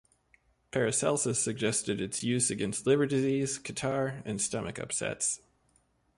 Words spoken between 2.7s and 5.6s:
liver disease, catarrh and stomach upsets.